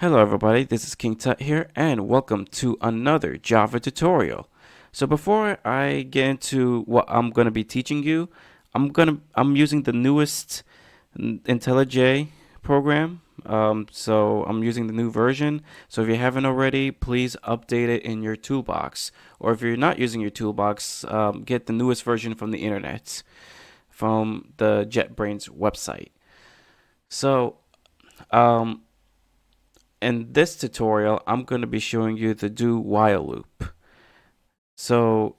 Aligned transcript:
Hello 0.00 0.18
everybody, 0.18 0.64
this 0.64 0.84
is 0.84 0.96
King 0.96 1.14
Tut 1.14 1.40
here 1.40 1.68
and 1.76 2.08
welcome 2.08 2.46
to 2.46 2.76
another 2.80 3.36
Java 3.36 3.78
tutorial. 3.78 4.48
So 4.90 5.06
before 5.06 5.58
I 5.64 6.02
get 6.02 6.26
into 6.26 6.82
what 6.82 7.04
I'm 7.06 7.30
going 7.30 7.44
to 7.44 7.52
be 7.52 7.62
teaching 7.62 8.02
you, 8.02 8.28
I'm 8.74 8.88
going 8.88 9.06
to 9.06 9.20
I'm 9.36 9.54
using 9.54 9.84
the 9.84 9.92
newest 9.92 10.64
IntelliJ 11.16 12.26
program. 12.60 13.22
Um, 13.46 13.86
so 13.92 14.42
I'm 14.42 14.64
using 14.64 14.88
the 14.88 14.92
new 14.92 15.12
version. 15.12 15.62
So 15.88 16.02
if 16.02 16.08
you 16.08 16.16
haven't 16.16 16.44
already, 16.44 16.90
please 16.90 17.36
update 17.44 17.88
it 17.88 18.02
in 18.02 18.20
your 18.20 18.34
toolbox. 18.34 19.12
Or 19.38 19.52
if 19.52 19.62
you're 19.62 19.76
not 19.76 20.00
using 20.00 20.20
your 20.20 20.30
toolbox, 20.30 21.04
um, 21.04 21.44
get 21.44 21.66
the 21.66 21.72
newest 21.72 22.02
version 22.02 22.34
from 22.34 22.50
the 22.50 22.64
internet, 22.64 23.22
from 23.90 24.54
the 24.56 24.88
JetBrains 24.90 25.50
website. 25.50 26.10
So 27.08 27.58
um, 28.32 28.80
in 30.04 30.32
this 30.32 30.54
tutorial, 30.54 31.22
I'm 31.26 31.44
going 31.44 31.62
to 31.62 31.66
be 31.66 31.78
showing 31.80 32.16
you 32.16 32.34
the 32.34 32.50
do 32.50 32.78
while 32.78 33.26
loop. 33.26 33.64
So 34.76 35.36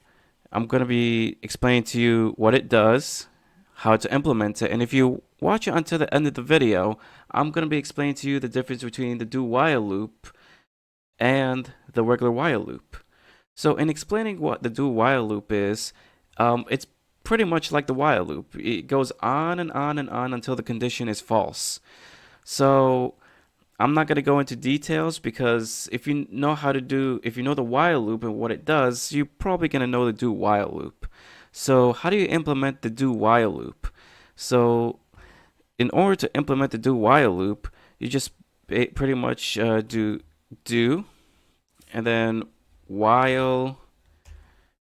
I'm 0.52 0.66
going 0.66 0.82
to 0.82 0.88
be 0.88 1.38
explaining 1.42 1.84
to 1.84 2.02
you 2.02 2.34
what 2.38 2.56
it 2.56 2.68
does, 2.68 3.28
how 3.76 3.96
to 3.98 4.14
implement 4.14 4.62
it, 4.62 4.72
and 4.72 4.82
if 4.82 4.94
you 4.94 5.22
watch 5.40 5.68
it 5.68 5.74
until 5.74 6.00
the 6.00 6.14
end 6.14 6.26
of 6.28 6.34
the 6.34 6.42
video, 6.42 6.98
I'm 7.32 7.52
going 7.52 7.64
to 7.64 7.70
be 7.70 7.78
explaining 7.78 8.16
to 8.16 8.30
you 8.30 8.40
the 8.40 8.50
difference 8.50 8.84
between 8.84 9.18
the 9.18 9.26
do 9.26 9.44
while 9.44 9.82
loop 9.82 10.36
and 11.20 11.72
the 11.94 12.04
regular 12.04 12.32
while 12.32 12.62
loop. 12.62 12.98
So 13.56 13.76
in 13.76 13.90
explaining 13.90 14.40
what 14.40 14.64
the 14.64 14.70
do 14.70 14.88
while 14.88 15.28
loop 15.28 15.52
is, 15.52 15.94
um, 16.38 16.66
it's 16.70 16.88
pretty 17.24 17.44
much 17.44 17.72
like 17.72 17.88
the 17.88 17.94
while 17.94 18.24
loop. 18.24 18.56
It 18.56 18.88
goes 18.88 19.12
on 19.22 19.60
and 19.60 19.72
on 19.72 19.98
and 19.98 20.10
on 20.10 20.34
until 20.34 20.56
the 20.56 20.64
condition 20.64 21.08
is 21.08 21.22
false. 21.22 21.80
So 22.44 23.16
I'm 23.80 23.94
not 23.94 24.08
going 24.08 24.16
to 24.16 24.22
go 24.22 24.40
into 24.40 24.56
details 24.56 25.20
because 25.20 25.90
if 25.92 26.08
you 26.08 26.28
know 26.32 26.56
how 26.56 26.72
to 26.72 26.80
do, 26.80 27.20
if 27.24 27.36
you 27.36 27.44
know 27.44 27.54
the 27.54 27.64
while 27.64 28.00
loop 28.00 28.24
and 28.24 28.36
what 28.36 28.52
it 28.52 28.64
does, 28.64 29.12
you're 29.12 29.26
probably 29.26 29.68
going 29.68 29.82
to 29.82 29.88
know 29.88 30.06
the 30.06 30.14
do 30.14 30.32
while 30.32 30.72
loop. 30.74 31.08
So, 31.52 31.94
how 31.94 32.10
do 32.10 32.18
you 32.18 32.26
implement 32.28 32.82
the 32.82 32.90
do 32.90 33.12
while 33.12 33.50
loop? 33.50 33.88
So, 34.36 35.00
in 35.78 35.90
order 35.92 36.16
to 36.16 36.36
implement 36.36 36.72
the 36.72 36.78
do 36.78 36.96
while 36.96 37.36
loop, 37.36 37.70
you 38.00 38.08
just 38.08 38.32
pretty 38.68 39.14
much 39.14 39.58
uh, 39.58 39.82
do 39.82 40.22
do 40.64 41.06
and 41.94 42.06
then 42.06 42.44
while 42.88 43.80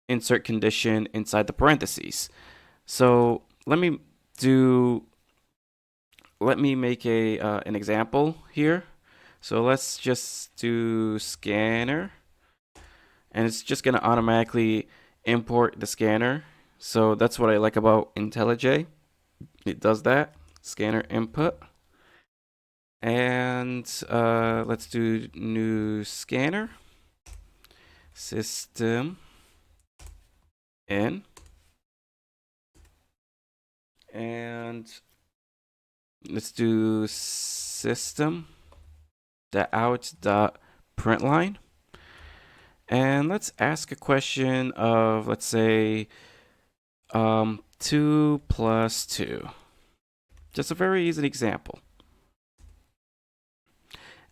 insert 0.07 0.43
condition 0.43 1.07
inside 1.13 1.47
the 1.47 1.53
parentheses. 1.53 2.29
So, 2.85 3.41
let 3.65 3.79
me 3.79 3.99
do 4.37 5.03
let 6.39 6.59
me 6.59 6.75
make 6.75 7.05
a 7.05 7.39
uh, 7.39 7.61
an 7.65 7.75
example 7.75 8.37
here. 8.51 8.83
So 9.41 9.63
let's 9.63 9.97
just 9.97 10.55
do 10.55 11.19
scanner. 11.19 12.11
And 13.31 13.45
it's 13.45 13.61
just 13.61 13.83
going 13.83 13.95
to 13.95 14.03
automatically 14.03 14.87
import 15.23 15.75
the 15.79 15.85
scanner. 15.85 16.43
So 16.79 17.15
that's 17.15 17.37
what 17.37 17.49
I 17.49 17.57
like 17.57 17.75
about 17.75 18.15
IntelliJ. 18.15 18.87
It 19.65 19.79
does 19.79 20.03
that. 20.03 20.35
Scanner 20.61 21.03
input. 21.09 21.59
And 23.01 23.89
uh, 24.09 24.63
let's 24.65 24.87
do 24.87 25.27
new 25.35 26.03
scanner. 26.03 26.71
System 28.13 29.17
in. 30.87 31.23
And 34.11 34.91
let's 36.27 36.51
do 36.51 37.07
system 37.07 38.47
dot 39.51 39.69
out 39.73 40.13
dot 40.21 40.57
println 40.95 41.57
and 42.87 43.27
let's 43.27 43.51
ask 43.59 43.91
a 43.91 43.95
question 43.95 44.71
of 44.73 45.27
let's 45.27 45.45
say 45.45 46.07
um, 47.13 47.63
2 47.79 48.41
plus 48.47 49.05
2 49.05 49.47
just 50.57 50.71
a 50.71 50.73
very 50.73 51.07
easy 51.07 51.23
example. 51.23 51.77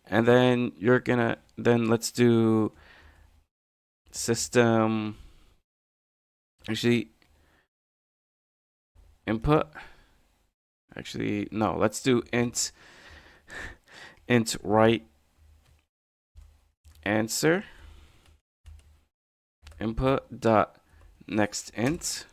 And 0.08 0.26
then 0.26 0.72
you're 0.76 0.98
gonna 0.98 1.38
then 1.56 1.86
let's 1.86 2.10
do 2.10 2.72
system 4.10 5.16
actually 6.68 7.10
input 9.24 9.68
Actually, 10.96 11.46
no, 11.50 11.76
let's 11.76 12.02
do 12.02 12.22
int 12.32 12.72
int 14.28 14.56
right 14.62 15.06
answer 17.04 17.64
input 19.78 20.40
dot 20.40 20.76
next 21.26 21.70
int. 21.74 22.26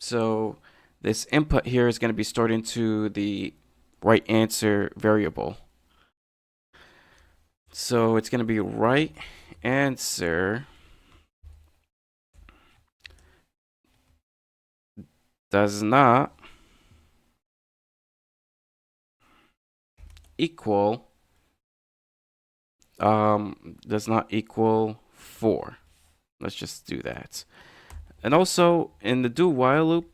So 0.00 0.58
this 1.00 1.26
input 1.30 1.66
here 1.66 1.88
is 1.88 1.98
going 1.98 2.10
to 2.10 2.14
be 2.14 2.24
stored 2.24 2.50
into 2.50 3.08
the 3.08 3.54
right 4.02 4.24
answer 4.28 4.92
variable. 4.96 5.56
So 7.72 8.16
it's 8.16 8.28
going 8.28 8.40
to 8.40 8.44
be 8.44 8.60
right 8.60 9.14
answer 9.62 10.66
does 15.54 15.84
not 15.84 16.36
equal 20.36 21.06
um, 22.98 23.76
does 23.86 24.08
not 24.08 24.26
equal 24.30 24.98
4. 25.12 25.76
Let's 26.40 26.56
just 26.56 26.88
do 26.88 27.00
that. 27.02 27.44
And 28.20 28.34
also 28.34 28.90
in 29.00 29.22
the 29.22 29.28
do 29.28 29.48
while 29.48 29.86
loop, 29.86 30.10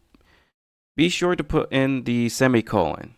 be 0.94 1.08
sure 1.08 1.34
to 1.34 1.42
put 1.42 1.72
in 1.72 2.04
the 2.04 2.28
semicolon. 2.28 3.14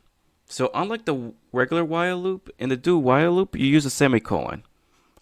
So 0.47 0.71
unlike 0.73 1.07
the 1.07 1.35
regular 1.53 1.85
while 1.85 2.19
loop, 2.19 2.51
in 2.57 2.69
the 2.69 2.77
do 2.77 2.97
while 2.97 3.33
loop, 3.33 3.57
you 3.57 3.67
use 3.67 3.85
a 3.85 3.91
semicolon. 3.91 4.63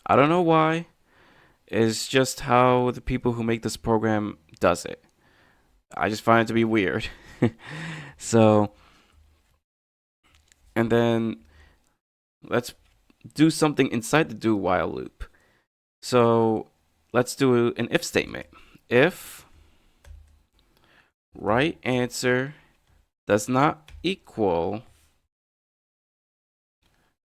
I 0.07 0.17
don't 0.17 0.29
know 0.29 0.43
why. 0.43 0.89
It's 1.67 2.07
just 2.07 2.41
how 2.41 2.91
the 2.91 3.01
people 3.01 3.33
who 3.33 3.43
make 3.43 3.63
this 3.63 3.79
program 3.79 4.37
does 4.59 4.85
it. 4.85 5.03
I 5.97 6.09
just 6.09 6.23
find 6.23 6.43
it 6.43 6.49
to 6.49 6.55
be 6.55 6.65
weird. 6.65 7.09
so, 8.19 8.73
and 10.77 10.91
then 10.91 11.39
let's 12.49 12.75
do 13.35 13.51
something 13.51 13.91
inside 13.91 14.29
the 14.29 14.35
do 14.35 14.57
while 14.57 14.89
loop. 14.89 15.25
So 16.03 16.69
let's 17.13 17.35
do 17.35 17.75
an 17.77 17.89
if 17.91 18.05
statement. 18.05 18.47
If 18.89 19.47
right 21.35 21.79
answer 21.83 22.55
does 23.27 23.49
not 23.49 23.91
equal 24.03 24.83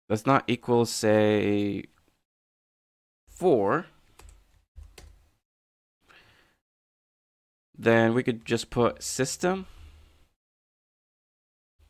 does 0.08 0.26
not 0.26 0.44
equal 0.46 0.84
say 0.84 1.84
4 3.28 3.86
then 7.82 8.15
we 8.15 8.22
could 8.22 8.44
just 8.44 8.70
put 8.70 9.03
system 9.03 9.66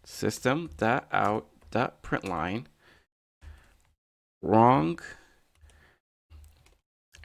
system 0.04 0.70
dot 0.78 1.06
out 1.12 1.46
dot 1.70 2.02
println 2.02 2.64
wrong 4.40 4.98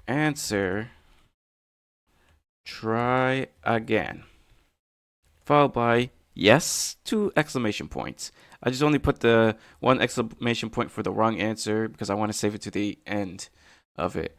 answer 0.08 0.92
try 2.66 3.48
again 3.64 4.24
followed 5.46 5.74
by 5.74 6.10
yes 6.34 6.98
two 7.06 7.32
exclamation 7.36 7.88
points. 7.88 8.32
I 8.62 8.70
just 8.70 8.84
only 8.84 9.00
put 9.00 9.22
the 9.22 9.56
one 9.80 10.02
exclamation 10.02 10.70
point 10.70 10.92
for 10.92 11.02
the 11.02 11.12
wrong 11.12 11.40
answer 11.40 11.88
because 11.88 12.10
i 12.10 12.14
want 12.14 12.32
to 12.32 12.38
save 12.38 12.54
it 12.54 12.62
to 12.64 12.72
the 12.72 12.98
end 13.08 13.50
of 13.96 14.16
it 14.18 14.36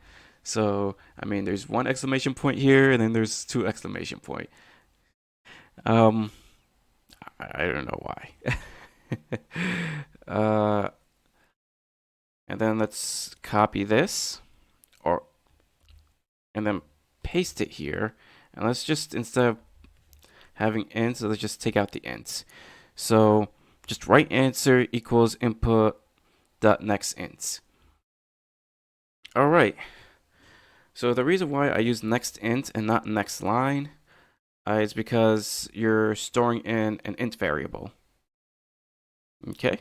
so, 0.48 0.96
I 1.20 1.26
mean, 1.26 1.44
there's 1.44 1.68
one 1.68 1.86
exclamation 1.86 2.32
point 2.32 2.58
here, 2.58 2.90
and 2.90 3.02
then 3.02 3.12
there's 3.12 3.44
two 3.44 3.66
exclamation 3.66 4.18
point. 4.18 4.48
Um, 5.84 6.30
I, 7.38 7.66
don't 7.66 7.84
know 7.84 8.00
why. 8.00 8.30
uh, 10.26 10.88
and 12.48 12.58
then 12.58 12.78
let's 12.78 13.36
copy 13.42 13.84
this, 13.84 14.40
or, 15.04 15.24
and 16.54 16.66
then 16.66 16.80
paste 17.22 17.60
it 17.60 17.72
here. 17.72 18.14
And 18.54 18.66
let's 18.66 18.84
just, 18.84 19.14
instead 19.14 19.44
of 19.44 19.58
having 20.54 20.86
ints, 20.86 21.20
let's 21.20 21.42
just 21.42 21.60
take 21.60 21.76
out 21.76 21.92
the 21.92 22.00
ints. 22.00 22.44
So, 22.96 23.48
just 23.86 24.06
right 24.06 24.30
answer 24.32 24.86
equals 24.92 25.36
input 25.42 26.00
dot 26.60 26.82
next 26.82 27.12
int. 27.12 27.60
All 29.36 29.48
right. 29.48 29.76
So 30.98 31.14
the 31.14 31.24
reason 31.24 31.48
why 31.50 31.68
I 31.68 31.78
use 31.78 32.02
next 32.02 32.38
int 32.38 32.72
and 32.74 32.84
not 32.84 33.06
next 33.06 33.40
line 33.40 33.90
uh, 34.68 34.80
is 34.82 34.94
because 34.94 35.70
you're 35.72 36.16
storing 36.16 36.58
in 36.62 37.00
an 37.04 37.14
int 37.18 37.36
variable. 37.36 37.92
Okay. 39.50 39.78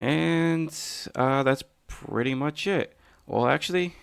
And 0.00 0.76
uh, 1.14 1.44
that's 1.44 1.62
pretty 1.86 2.34
much 2.34 2.66
it. 2.66 2.98
Well, 3.24 3.46
actually, 3.46 3.94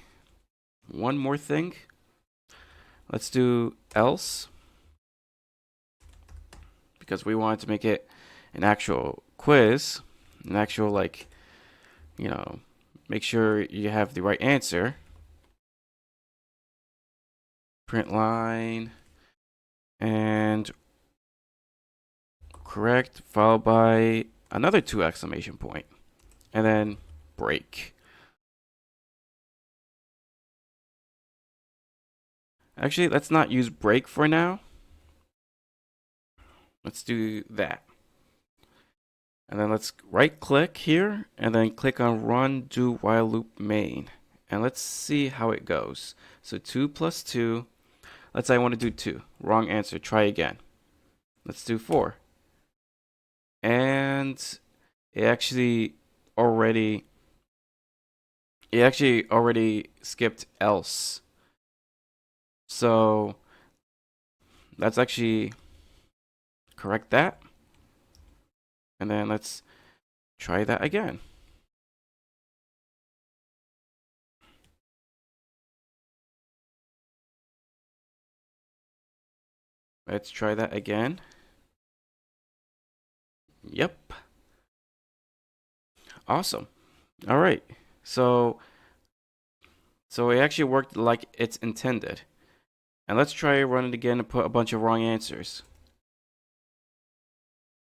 one 0.89 1.17
more 1.17 1.37
thing. 1.37 1.73
Let's 3.11 3.29
do 3.29 3.75
else. 3.93 4.47
Because 6.99 7.25
we 7.25 7.35
wanted 7.35 7.59
to 7.59 7.67
make 7.67 7.83
it 7.83 8.07
an 8.53 8.63
actual 8.63 9.23
quiz, 9.35 9.99
an 10.45 10.55
actual, 10.55 10.89
like, 10.89 11.27
you 12.17 12.29
know, 12.29 12.61
make 13.07 13.23
sure 13.23 13.61
you 13.63 13.89
have 13.89 14.13
the 14.13 14.21
right 14.21 14.41
answer. 14.41 14.95
Print 17.87 18.11
line 18.11 18.91
and 19.99 20.71
correct, 22.63 23.21
followed 23.29 23.63
by 23.63 24.25
another 24.51 24.81
two 24.81 25.03
exclamation 25.03 25.57
point, 25.57 25.85
and 26.53 26.65
then 26.65 26.97
break. 27.37 27.93
Actually, 32.77 33.07
let's 33.07 33.31
not 33.31 33.51
use 33.51 33.69
break 33.69 34.07
for 34.07 34.27
now. 34.27 34.59
Let's 36.83 37.03
do 37.03 37.43
that. 37.49 37.83
And 39.47 39.59
then 39.59 39.69
let's 39.69 39.93
right 40.09 40.39
click 40.39 40.77
here 40.77 41.27
and 41.37 41.53
then 41.53 41.71
click 41.71 41.99
on 41.99 42.23
run 42.23 42.61
do 42.61 42.93
while 42.95 43.29
loop 43.29 43.59
main. 43.59 44.09
And 44.49 44.61
let's 44.61 44.81
see 44.81 45.27
how 45.29 45.51
it 45.51 45.65
goes. 45.65 46.15
So 46.41 46.57
2 46.57 46.87
plus 46.89 47.23
2. 47.23 47.65
Let's 48.33 48.47
say 48.47 48.55
I 48.55 48.59
want 48.59 48.73
to 48.73 48.79
do 48.79 48.89
2. 48.89 49.21
Wrong 49.39 49.69
answer. 49.69 49.99
Try 49.99 50.23
again. 50.23 50.57
Let's 51.45 51.63
do 51.63 51.77
4. 51.77 52.15
And 53.61 54.59
it 55.13 55.23
actually 55.23 55.93
already 56.37 57.05
it 58.71 58.81
actually 58.81 59.29
already 59.29 59.89
skipped 60.01 60.45
else. 60.59 61.21
So 62.67 63.35
let's 64.77 64.97
actually 64.97 65.53
correct 66.75 67.09
that. 67.11 67.41
And 68.99 69.09
then 69.11 69.27
let's 69.27 69.61
try 70.39 70.63
that 70.63 70.83
again. 70.83 71.19
Let's 80.07 80.29
try 80.29 80.53
that 80.53 80.73
again. 80.73 81.19
Yep. 83.63 84.13
Awesome. 86.27 86.67
All 87.27 87.39
right. 87.39 87.63
So 88.03 88.59
so 90.09 90.29
it 90.29 90.39
actually 90.39 90.65
worked 90.65 90.95
like 90.95 91.25
it's 91.33 91.57
intended. 91.57 92.21
And 93.07 93.17
let's 93.17 93.33
try 93.33 93.61
run 93.63 93.85
it 93.85 93.93
again 93.93 94.19
and 94.19 94.27
put 94.29 94.45
a 94.45 94.49
bunch 94.49 94.73
of 94.73 94.81
wrong 94.81 95.03
answers. 95.03 95.63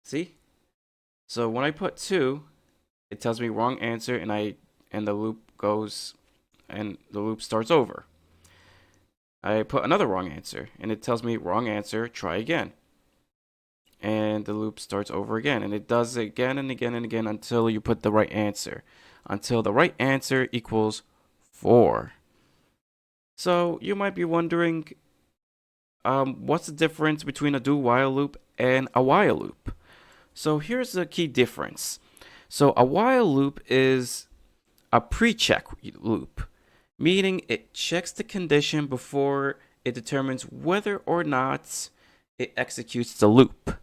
See? 0.04 0.36
So 1.27 1.50
when 1.50 1.66
I 1.66 1.72
put 1.72 1.98
2, 1.98 2.44
it 3.12 3.19
tells 3.19 3.42
me 3.42 3.50
wrong 3.50 3.80
answer 3.80 4.16
and 4.16 4.31
I 4.31 4.56
and 4.92 5.07
the 5.07 5.13
loop 5.13 5.51
goes 5.57 6.13
and 6.69 6.98
the 7.12 7.19
loop 7.19 7.42
starts 7.42 7.72
over. 7.72 8.06
I 9.44 9.63
put 9.63 9.83
another 9.83 10.07
wrong 10.07 10.31
answer 10.31 10.69
and 10.80 10.92
it 10.92 11.01
tells 11.01 11.24
me 11.24 11.38
wrong 11.38 11.68
answer, 11.68 12.07
try 12.07 12.38
again. 12.38 12.74
And 14.01 14.45
the 14.45 14.54
loop 14.54 14.80
starts 14.80 15.10
over 15.10 15.38
again 15.38 15.63
and 15.63 15.74
it 15.74 15.88
does 15.88 16.18
it 16.18 16.24
again 16.24 16.57
and 16.57 16.69
again 16.69 16.94
and 16.94 17.06
again 17.06 17.27
until 17.27 17.69
you 17.69 17.81
put 17.81 18.01
the 18.01 18.12
right 18.12 18.31
answer. 18.31 18.83
Until 19.27 19.63
the 19.63 19.74
right 19.74 19.95
answer 19.98 20.48
equals 20.51 21.01
4. 21.51 22.13
So 23.38 23.80
you 23.81 23.95
might 23.95 24.16
be 24.16 24.25
wondering 24.25 24.88
um, 26.04 26.45
what's 26.45 26.68
the 26.68 26.72
difference 26.72 27.24
between 27.24 27.56
a 27.56 27.60
do 27.60 27.75
while 27.75 28.13
loop 28.13 28.38
and 28.57 28.88
a 28.94 29.01
while 29.01 29.38
loop? 29.38 29.74
So 30.36 30.60
here's 30.60 30.92
the 30.92 31.06
key 31.06 31.28
difference. 31.28 31.98
So 32.50 32.74
a 32.76 32.84
while 32.84 33.34
loop 33.34 33.62
is 33.68 34.28
a 34.92 35.00
pre-check 35.00 35.66
loop, 35.82 36.42
meaning 37.00 37.42
it 37.48 37.74
checks 37.74 38.12
the 38.12 38.24
condition 38.24 38.86
before 38.86 39.58
it 39.86 39.96
determines 39.96 40.44
whether 40.44 40.98
or 41.06 41.24
not 41.24 41.90
it 42.38 42.54
executes 42.58 43.14
the 43.14 43.28
loop. 43.28 43.78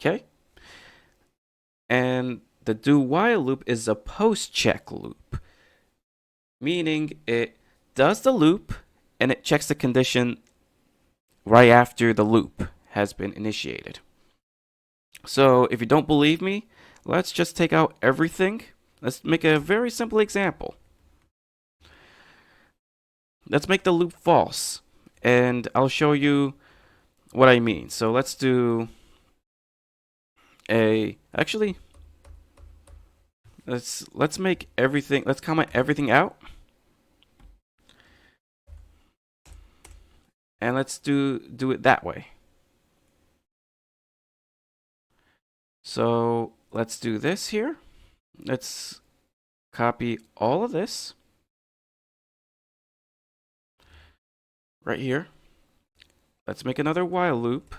Okay? 0.00 0.24
And 1.88 2.40
the 2.64 2.74
do 2.74 2.98
while 2.98 3.40
loop 3.40 3.62
is 3.66 3.86
a 3.86 3.94
post 3.94 4.52
check 4.52 4.90
loop, 4.90 5.38
meaning 6.60 7.12
it 7.28 7.56
does 7.94 8.22
the 8.22 8.32
loop 8.32 8.74
and 9.20 9.30
it 9.30 9.44
checks 9.44 9.68
the 9.68 9.76
condition 9.76 10.38
right 11.44 11.68
after 11.68 12.12
the 12.12 12.24
loop 12.24 12.68
has 12.90 13.12
been 13.12 13.32
initiated. 13.34 14.00
So 15.24 15.64
if 15.66 15.80
you 15.80 15.86
don't 15.86 16.06
believe 16.06 16.42
me, 16.42 16.68
let's 17.04 17.32
just 17.32 17.56
take 17.56 17.72
out 17.72 17.94
everything. 18.02 18.62
Let's 19.00 19.24
make 19.24 19.44
a 19.44 19.58
very 19.58 19.90
simple 19.90 20.18
example. 20.18 20.76
Let's 23.48 23.68
make 23.68 23.82
the 23.84 23.92
loop 23.92 24.12
false. 24.12 24.80
And 25.22 25.68
I'll 25.74 25.88
show 25.88 26.12
you 26.12 26.54
what 27.32 27.48
I 27.48 27.60
mean. 27.60 27.88
So 27.90 28.10
let's 28.10 28.34
do 28.34 28.88
a 30.70 31.18
actually 31.34 31.76
let's 33.66 34.04
let's 34.14 34.38
make 34.38 34.68
everything 34.78 35.24
let's 35.26 35.40
comment 35.40 35.68
everything 35.74 36.10
out. 36.10 36.36
And 40.60 40.76
let's 40.76 40.98
do 40.98 41.40
do 41.40 41.72
it 41.72 41.82
that 41.82 42.04
way. 42.04 42.28
So 45.82 46.52
let's 46.70 46.98
do 46.98 47.18
this 47.18 47.48
here. 47.48 47.76
Let's 48.38 49.00
copy 49.72 50.18
all 50.36 50.64
of 50.64 50.72
this 50.72 51.14
right 54.84 55.00
here. 55.00 55.28
Let's 56.46 56.64
make 56.64 56.78
another 56.78 57.04
while 57.04 57.36
loop. 57.36 57.74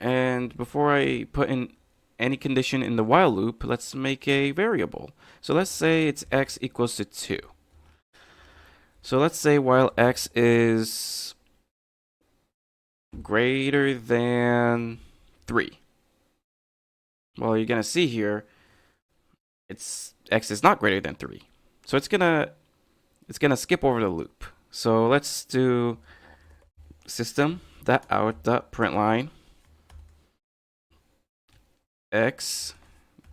And 0.00 0.56
before 0.56 0.94
I 0.94 1.24
put 1.24 1.48
in 1.48 1.72
any 2.18 2.36
condition 2.36 2.82
in 2.82 2.96
the 2.96 3.04
while 3.04 3.30
loop, 3.30 3.64
let's 3.64 3.94
make 3.94 4.28
a 4.28 4.52
variable. 4.52 5.10
So 5.40 5.54
let's 5.54 5.70
say 5.70 6.08
it's 6.08 6.24
x 6.30 6.58
equals 6.60 6.96
to 6.96 7.04
2. 7.04 7.38
So 9.02 9.18
let's 9.18 9.38
say 9.38 9.58
while 9.58 9.92
x 9.96 10.28
is 10.34 11.34
greater 13.22 13.94
than 13.94 14.98
3. 15.46 15.78
Well, 17.38 17.56
you're 17.56 17.66
going 17.66 17.80
to 17.80 17.88
see 17.88 18.06
here, 18.06 18.44
it's 19.68 20.14
x 20.30 20.50
is 20.50 20.62
not 20.62 20.78
greater 20.80 21.00
than 21.00 21.14
3. 21.14 21.42
So 21.86 21.96
it's 21.96 22.08
going 22.08 22.20
to 22.20 22.52
it's 23.28 23.38
going 23.38 23.50
to 23.50 23.56
skip 23.56 23.84
over 23.84 24.00
the 24.00 24.08
loop. 24.08 24.44
So 24.70 25.06
let's 25.06 25.44
do 25.44 25.98
system 27.06 27.60
that 27.84 28.04
out 28.10 28.42
dot 28.42 28.70
print 28.70 28.94
line 28.94 29.30
x 32.12 32.74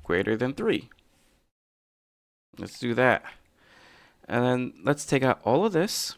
greater 0.03 0.37
than 0.37 0.53
3. 0.53 0.89
Let's 2.57 2.79
do 2.79 2.93
that. 2.93 3.23
And 4.27 4.43
then 4.43 4.73
let's 4.83 5.05
take 5.05 5.23
out 5.23 5.39
all 5.43 5.65
of 5.65 5.73
this. 5.73 6.15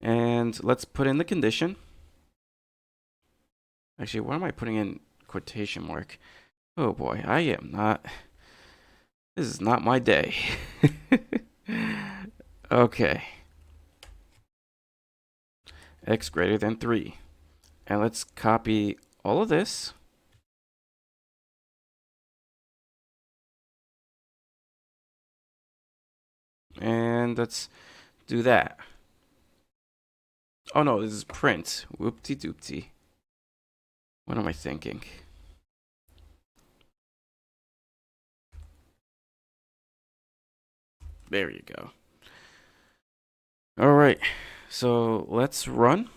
And 0.00 0.62
let's 0.62 0.84
put 0.84 1.06
in 1.06 1.18
the 1.18 1.24
condition. 1.24 1.76
Actually, 4.00 4.20
why 4.20 4.36
am 4.36 4.44
I 4.44 4.52
putting 4.52 4.76
in 4.76 5.00
quotation 5.26 5.84
mark? 5.84 6.18
Oh 6.76 6.92
boy, 6.92 7.22
I 7.26 7.40
am 7.40 7.70
not. 7.72 8.04
This 9.36 9.46
is 9.46 9.60
not 9.60 9.82
my 9.82 9.98
day. 9.98 10.34
okay. 12.72 13.24
X 16.06 16.28
greater 16.28 16.56
than 16.56 16.76
3. 16.76 17.16
And 17.86 18.00
let's 18.00 18.24
copy 18.24 18.96
all 19.24 19.42
of 19.42 19.48
this. 19.48 19.92
And 26.80 27.36
let's 27.36 27.68
do 28.26 28.42
that. 28.42 28.78
Oh 30.74 30.82
no, 30.82 31.00
this 31.00 31.12
is 31.12 31.24
print. 31.24 31.86
Whoopty 31.98 32.36
doopty. 32.36 32.86
What 34.26 34.36
am 34.38 34.46
I 34.46 34.52
thinking? 34.52 35.02
There 41.30 41.50
you 41.50 41.62
go. 41.66 41.90
All 43.78 43.94
right, 43.94 44.18
so 44.68 45.26
let's 45.28 45.68
run. 45.68 46.08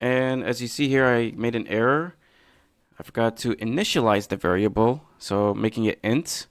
And 0.00 0.44
as 0.44 0.60
you 0.60 0.68
see 0.68 0.88
here, 0.88 1.06
I 1.06 1.32
made 1.36 1.54
an 1.54 1.66
error. 1.68 2.14
I 2.98 3.02
forgot 3.02 3.36
to 3.38 3.54
initialize 3.56 4.28
the 4.28 4.36
variable, 4.36 5.04
so 5.18 5.54
making 5.54 5.84
it 5.84 5.98
int. 6.02 6.46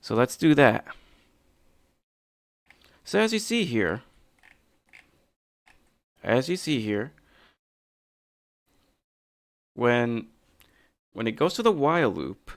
So 0.00 0.14
let's 0.14 0.36
do 0.36 0.54
that. 0.54 0.86
So 3.06 3.20
as 3.20 3.32
you 3.32 3.38
see 3.38 3.64
here, 3.64 4.02
as 6.24 6.48
you 6.48 6.56
see 6.56 6.80
here, 6.80 7.12
when 9.74 10.26
when 11.12 11.28
it 11.28 11.36
goes 11.36 11.54
to 11.54 11.62
the 11.62 11.70
while 11.70 12.10
loop, 12.10 12.50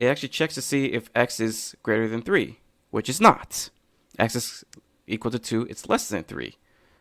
it 0.00 0.06
actually 0.06 0.30
checks 0.30 0.56
to 0.56 0.60
see 0.60 0.86
if 0.86 1.08
x 1.14 1.38
is 1.38 1.76
greater 1.84 2.08
than 2.08 2.20
3, 2.20 2.58
which 2.90 3.08
is 3.08 3.20
not. 3.20 3.70
x 4.18 4.34
is 4.34 4.64
equal 5.06 5.30
to 5.30 5.38
2, 5.38 5.68
it's 5.70 5.88
less 5.88 6.08
than 6.08 6.24
3. 6.24 6.56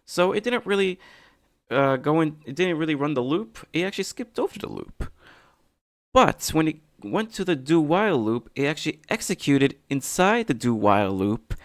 So 0.05 0.31
it 0.31 0.43
didn't 0.43 0.67
really 0.67 0.99
uh, 1.71 1.97
go 1.97 2.21
in, 2.21 2.37
it 2.45 2.55
didn't 2.55 2.77
really 2.77 2.95
run 2.95 3.15
the 3.15 3.23
loop, 3.23 3.67
it 3.73 3.81
actually 3.81 4.03
skipped 4.03 4.37
over 4.37 4.59
the 4.59 4.69
loop. 4.69 5.11
But 6.13 6.51
when 6.53 6.67
it 6.67 6.79
went 7.03 7.33
to 7.33 7.45
the 7.45 7.55
do 7.55 7.81
while 7.81 8.23
loop, 8.23 8.51
it 8.55 8.65
actually 8.65 8.99
executed 9.09 9.79
inside 9.89 10.45
the 10.45 10.53
do 10.53 10.75
while 10.75 11.11
loop 11.11 11.55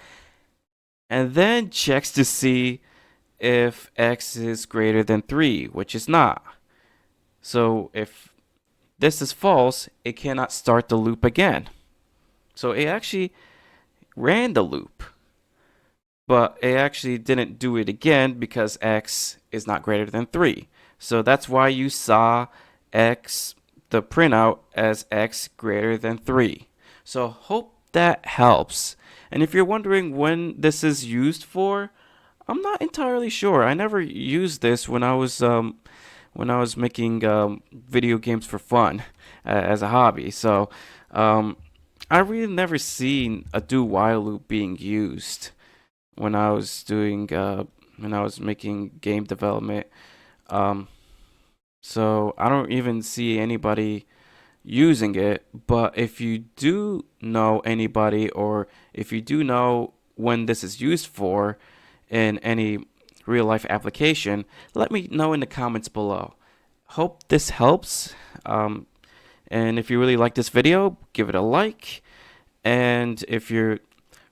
and 1.09 1.35
then 1.35 1.71
checks 1.71 2.11
to 2.13 2.25
see 2.25 2.81
if 3.39 3.91
x 3.97 4.37
is 4.37 4.67
greater 4.67 5.03
than 5.03 5.23
3, 5.23 5.67
which 5.67 5.95
is 5.95 6.09
not. 6.09 6.43
So 7.41 7.91
if 7.93 8.33
this 8.99 9.21
is 9.21 9.33
false, 9.33 9.89
it 10.05 10.15
cannot 10.15 10.53
start 10.53 10.89
the 10.89 10.97
loop 10.97 11.25
again. 11.25 11.69
So 12.55 12.73
it 12.73 12.87
actually 12.87 13.33
ran 14.17 14.55
the 14.55 14.63
loop, 14.63 15.03
but 16.27 16.57
it 16.63 16.75
actually 16.75 17.19
didn't 17.19 17.59
do 17.59 17.77
it 17.77 17.89
again 17.89 18.39
because 18.39 18.79
x 18.81 19.37
is 19.53 19.67
not 19.67 19.83
greater 19.83 20.07
than 20.07 20.27
3. 20.27 20.69
So 20.99 21.23
that's 21.23 21.49
why 21.49 21.69
you 21.69 21.91
saw 21.91 22.47
x, 22.93 23.55
the 23.91 24.03
printout, 24.03 24.61
as 24.75 25.05
x 25.11 25.49
greater 25.57 25.99
than 25.99 26.19
3. 26.19 26.67
So 27.05 27.29
hope 27.29 27.76
that 27.97 28.27
helps. 28.27 28.95
And 29.31 29.43
if 29.43 29.55
you're 29.55 29.65
wondering 29.65 30.15
when 30.15 30.61
this 30.61 30.85
is 30.85 31.07
used 31.07 31.43
for, 31.43 31.91
I'm 32.47 32.61
not 32.61 32.83
entirely 32.83 33.31
sure. 33.31 33.65
I 33.65 33.73
never 33.73 34.01
used 34.01 34.61
this 34.61 34.87
when 34.87 35.03
I 35.03 35.15
was 35.15 35.43
um, 35.43 35.79
when 36.35 36.51
I 36.51 36.61
was 36.61 36.77
making 36.77 37.25
um, 37.25 37.63
video 37.73 38.19
games 38.19 38.45
for 38.45 38.59
fun 38.59 39.03
uh, 39.47 39.49
as 39.49 39.81
a 39.81 39.89
hobby. 39.89 40.31
So 40.31 40.69
um, 41.11 41.57
I 42.11 42.19
really 42.19 42.53
never 42.53 42.77
seen 42.77 43.47
a 43.55 43.63
do 43.63 43.83
while 43.83 44.21
loop 44.21 44.47
being 44.47 44.77
used 44.77 45.51
when 46.17 46.35
I 46.35 46.51
was 46.51 46.83
doing 46.83 47.33
uh, 47.33 47.65
when 47.97 48.13
I 48.13 48.23
was 48.23 48.39
making 48.39 48.99
game 49.01 49.25
development. 49.25 49.87
Um, 50.51 50.89
so 51.83 52.35
I 52.37 52.51
don't 52.51 52.71
even 52.71 53.01
see 53.01 53.39
anybody 53.39 54.07
using 54.67 55.15
it. 55.15 55.47
But 55.67 55.97
if 55.97 56.21
you 56.21 56.39
do 56.39 57.07
know 57.23 57.61
anybody, 57.61 58.29
or 58.31 58.67
if 58.93 59.13
you 59.13 59.23
do 59.23 59.43
know 59.45 59.95
when 60.17 60.47
this 60.47 60.65
is 60.65 60.81
used 60.81 61.07
for 61.07 61.57
in 62.11 62.39
any 62.41 62.79
real 63.25 63.45
life 63.45 63.65
application, 63.71 64.45
let 64.75 64.91
me 64.91 65.09
know 65.11 65.33
in 65.33 65.41
the 65.41 65.47
comments 65.47 65.89
below. 65.89 66.35
Hope 66.91 67.29
this 67.29 67.51
helps. 67.51 68.15
Um, 68.45 68.87
and 69.49 69.79
if 69.79 69.91
you 69.91 70.01
really 70.01 70.17
like 70.17 70.35
this 70.35 70.49
video, 70.49 70.99
give 71.13 71.29
it 71.29 71.35
a 71.35 71.41
like. 71.41 72.03
And 72.65 73.25
if 73.29 73.51
you 73.51 73.79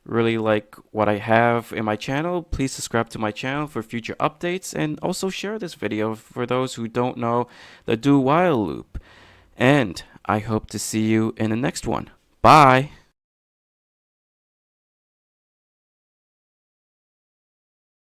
really 0.05 0.37
like 0.37 0.75
what 0.91 1.09
I 1.09 1.19
have 1.19 1.73
in 1.73 1.85
my 1.85 1.97
channel, 1.97 2.43
please 2.43 2.73
subscribe 2.73 3.09
to 3.11 3.19
my 3.19 3.31
channel 3.31 3.67
for 3.67 3.83
future 3.83 4.17
updates 4.17 4.75
and 4.75 4.99
also 5.00 5.31
share 5.31 5.59
this 5.59 5.75
video 5.75 6.14
for 6.14 6.45
those 6.45 6.75
who 6.75 6.88
don't 6.88 7.17
know 7.17 7.47
the 7.87 7.97
do 7.97 8.19
while 8.19 8.67
loop. 8.67 9.00
And 9.57 10.03
I 10.26 10.38
hope 10.38 10.69
to 10.71 10.78
see 10.78 11.07
you 11.07 11.35
in 11.37 11.50
the 11.50 11.57
next 11.57 11.87
one. 11.87 12.11
Bye. 12.43 12.90